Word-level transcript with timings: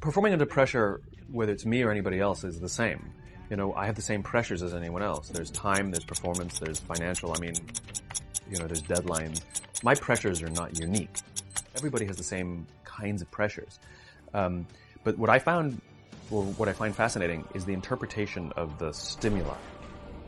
performing 0.00 0.32
under 0.32 0.46
pressure, 0.46 1.00
whether 1.30 1.52
it's 1.52 1.66
me 1.66 1.82
or 1.82 1.90
anybody 1.90 2.20
else, 2.20 2.44
is 2.44 2.60
the 2.60 2.68
same. 2.68 3.12
You 3.50 3.56
know, 3.56 3.72
I 3.74 3.86
have 3.86 3.96
the 3.96 4.02
same 4.02 4.22
pressures 4.22 4.62
as 4.62 4.74
anyone 4.74 5.02
else. 5.02 5.28
There's 5.28 5.50
time, 5.50 5.90
there's 5.90 6.04
performance, 6.04 6.58
there's 6.58 6.78
financial. 6.78 7.34
I 7.34 7.40
mean, 7.40 7.54
you 8.50 8.58
know, 8.58 8.66
there's 8.66 8.82
deadlines. 8.82 9.40
My 9.82 9.94
pressures 9.94 10.42
are 10.42 10.50
not 10.50 10.78
unique. 10.78 11.16
Everybody 11.74 12.04
has 12.06 12.16
the 12.16 12.24
same 12.24 12.66
kinds 12.84 13.22
of 13.22 13.30
pressures. 13.30 13.78
Um, 14.34 14.66
but 15.04 15.16
what 15.16 15.30
I 15.30 15.38
found, 15.38 15.80
or 16.30 16.44
what 16.44 16.68
I 16.68 16.72
find 16.72 16.94
fascinating, 16.94 17.44
is 17.54 17.64
the 17.64 17.72
interpretation 17.72 18.52
of 18.56 18.78
the 18.78 18.92
stimuli. 18.92 19.56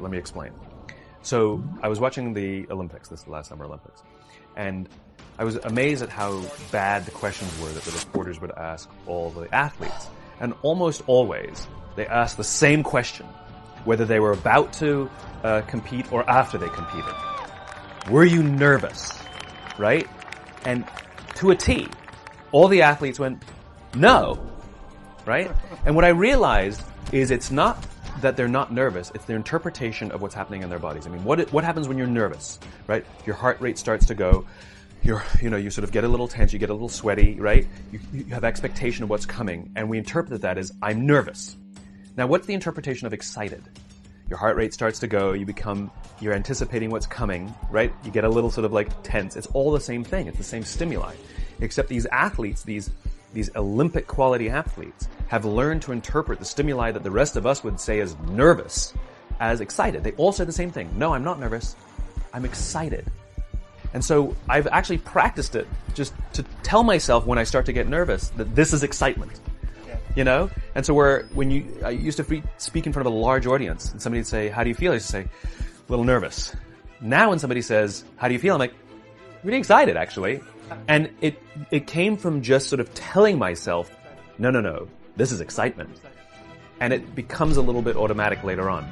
Let 0.00 0.10
me 0.10 0.18
explain. 0.18 0.52
So 1.22 1.62
I 1.82 1.88
was 1.88 2.00
watching 2.00 2.34
the 2.34 2.66
Olympics, 2.70 3.08
this 3.08 3.20
is 3.20 3.24
the 3.24 3.30
last 3.30 3.48
Summer 3.48 3.64
Olympics, 3.64 4.02
and 4.56 4.88
I 5.38 5.44
was 5.44 5.56
amazed 5.56 6.02
at 6.02 6.08
how 6.08 6.42
bad 6.70 7.04
the 7.06 7.10
questions 7.10 7.50
were 7.60 7.68
that 7.68 7.82
the 7.84 7.92
reporters 7.92 8.40
would 8.40 8.50
ask 8.52 8.90
all 9.06 9.30
the 9.30 9.52
athletes. 9.54 10.08
And 10.40 10.54
almost 10.62 11.02
always, 11.06 11.66
they 11.96 12.06
asked 12.06 12.36
the 12.36 12.44
same 12.44 12.82
question, 12.82 13.26
whether 13.84 14.04
they 14.04 14.20
were 14.20 14.32
about 14.32 14.72
to 14.74 15.08
uh, 15.42 15.62
compete 15.62 16.12
or 16.12 16.28
after 16.28 16.58
they 16.58 16.68
competed. 16.68 17.14
Were 18.10 18.24
you 18.24 18.42
nervous? 18.42 19.12
Right? 19.78 20.08
And 20.64 20.84
to 21.36 21.50
a 21.50 21.56
T, 21.56 21.88
all 22.50 22.68
the 22.68 22.82
athletes 22.82 23.18
went, 23.18 23.42
no. 23.94 24.44
Right? 25.24 25.50
And 25.86 25.94
what 25.94 26.04
I 26.04 26.08
realized 26.08 26.82
is 27.12 27.30
it's 27.30 27.50
not 27.50 27.84
that 28.20 28.36
they're 28.36 28.48
not 28.48 28.72
nervous, 28.72 29.10
it's 29.14 29.24
their 29.24 29.36
interpretation 29.36 30.10
of 30.12 30.22
what's 30.22 30.34
happening 30.34 30.62
in 30.62 30.70
their 30.70 30.78
bodies. 30.78 31.06
I 31.06 31.10
mean, 31.10 31.24
what, 31.24 31.52
what 31.52 31.64
happens 31.64 31.88
when 31.88 31.98
you're 31.98 32.06
nervous, 32.06 32.58
right? 32.86 33.04
Your 33.26 33.34
heart 33.34 33.60
rate 33.60 33.78
starts 33.78 34.06
to 34.06 34.14
go, 34.14 34.46
you're, 35.02 35.22
you 35.40 35.50
know, 35.50 35.56
you 35.56 35.70
sort 35.70 35.84
of 35.84 35.92
get 35.92 36.04
a 36.04 36.08
little 36.08 36.28
tense, 36.28 36.52
you 36.52 36.58
get 36.58 36.70
a 36.70 36.72
little 36.72 36.88
sweaty, 36.88 37.40
right? 37.40 37.66
You, 37.90 38.00
you 38.12 38.24
have 38.26 38.44
expectation 38.44 39.02
of 39.02 39.10
what's 39.10 39.26
coming, 39.26 39.72
and 39.74 39.88
we 39.88 39.98
interpret 39.98 40.42
that 40.42 40.58
as, 40.58 40.72
I'm 40.80 41.06
nervous. 41.06 41.56
Now, 42.16 42.26
what's 42.26 42.46
the 42.46 42.54
interpretation 42.54 43.06
of 43.06 43.12
excited? 43.12 43.62
Your 44.28 44.38
heart 44.38 44.56
rate 44.56 44.72
starts 44.72 45.00
to 45.00 45.06
go, 45.06 45.32
you 45.32 45.44
become, 45.44 45.90
you're 46.20 46.34
anticipating 46.34 46.90
what's 46.90 47.06
coming, 47.06 47.52
right? 47.70 47.92
You 48.04 48.10
get 48.10 48.24
a 48.24 48.28
little 48.28 48.50
sort 48.50 48.64
of 48.64 48.72
like 48.72 49.02
tense. 49.02 49.36
It's 49.36 49.48
all 49.48 49.72
the 49.72 49.80
same 49.80 50.04
thing. 50.04 50.26
It's 50.26 50.38
the 50.38 50.44
same 50.44 50.62
stimuli. 50.62 51.14
Except 51.60 51.88
these 51.88 52.06
athletes, 52.06 52.62
these, 52.62 52.90
these 53.32 53.54
Olympic 53.56 54.06
quality 54.06 54.48
athletes, 54.48 55.08
have 55.28 55.44
learned 55.44 55.82
to 55.82 55.92
interpret 55.92 56.38
the 56.38 56.44
stimuli 56.44 56.90
that 56.92 57.02
the 57.02 57.10
rest 57.10 57.36
of 57.36 57.46
us 57.46 57.64
would 57.64 57.80
say 57.80 58.00
as 58.00 58.16
nervous 58.28 58.94
as 59.40 59.60
excited. 59.60 60.04
They 60.04 60.12
all 60.12 60.32
say 60.32 60.44
the 60.44 60.52
same 60.52 60.70
thing. 60.70 60.90
No, 60.96 61.14
I'm 61.14 61.24
not 61.24 61.40
nervous. 61.40 61.74
I'm 62.32 62.44
excited. 62.44 63.10
And 63.94 64.04
so 64.04 64.34
I've 64.48 64.66
actually 64.68 64.98
practiced 64.98 65.54
it 65.54 65.66
just 65.94 66.14
to 66.34 66.42
tell 66.62 66.82
myself 66.82 67.26
when 67.26 67.38
I 67.38 67.44
start 67.44 67.66
to 67.66 67.72
get 67.72 67.88
nervous 67.88 68.28
that 68.30 68.54
this 68.54 68.72
is 68.72 68.82
excitement. 68.82 69.40
You 70.16 70.24
know? 70.24 70.50
And 70.74 70.84
so 70.84 70.94
where, 70.94 71.24
when 71.32 71.50
you, 71.50 71.66
I 71.84 71.90
used 71.90 72.18
to 72.18 72.42
speak 72.58 72.86
in 72.86 72.92
front 72.92 73.06
of 73.06 73.12
a 73.12 73.16
large 73.16 73.46
audience 73.46 73.92
and 73.92 74.00
somebody 74.00 74.20
would 74.20 74.26
say, 74.26 74.48
how 74.48 74.62
do 74.62 74.68
you 74.68 74.74
feel? 74.74 74.92
I 74.92 74.94
used 74.94 75.06
to 75.06 75.12
say, 75.12 75.22
a 75.22 75.28
little 75.88 76.04
nervous. 76.04 76.54
Now 77.00 77.30
when 77.30 77.38
somebody 77.38 77.62
says, 77.62 78.04
how 78.16 78.28
do 78.28 78.34
you 78.34 78.40
feel? 78.40 78.54
I'm 78.54 78.60
like, 78.60 78.74
really 79.42 79.58
excited 79.58 79.96
actually. 79.96 80.40
And 80.88 81.10
it, 81.20 81.42
it 81.70 81.86
came 81.86 82.16
from 82.16 82.42
just 82.42 82.68
sort 82.68 82.80
of 82.80 82.92
telling 82.94 83.38
myself, 83.38 83.94
no, 84.38 84.50
no, 84.50 84.60
no, 84.60 84.88
this 85.16 85.32
is 85.32 85.40
excitement. 85.40 86.00
And 86.80 86.92
it 86.92 87.14
becomes 87.14 87.56
a 87.56 87.62
little 87.62 87.82
bit 87.82 87.96
automatic 87.96 88.42
later 88.44 88.68
on. 88.68 88.90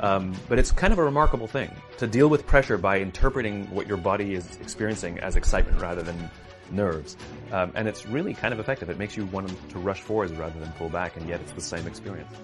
Um, 0.00 0.34
but 0.48 0.58
it's 0.58 0.72
kind 0.72 0.92
of 0.92 0.98
a 0.98 1.04
remarkable 1.04 1.46
thing 1.46 1.70
to 1.98 2.06
deal 2.06 2.28
with 2.28 2.46
pressure 2.46 2.78
by 2.78 3.00
interpreting 3.00 3.70
what 3.70 3.86
your 3.86 3.98
body 3.98 4.34
is 4.34 4.56
experiencing 4.56 5.18
as 5.20 5.36
excitement 5.36 5.80
rather 5.80 6.02
than 6.02 6.30
nerves. 6.70 7.16
Um, 7.52 7.72
and 7.74 7.86
it's 7.86 8.06
really 8.06 8.32
kind 8.32 8.54
of 8.54 8.60
effective. 8.60 8.88
It 8.88 8.98
makes 8.98 9.16
you 9.16 9.26
want 9.26 9.48
to 9.70 9.78
rush 9.78 10.00
forward 10.00 10.30
rather 10.32 10.58
than 10.58 10.72
pull 10.72 10.88
back, 10.88 11.16
and 11.16 11.28
yet 11.28 11.40
it's 11.40 11.52
the 11.52 11.60
same 11.60 11.86
experience. 11.86 12.34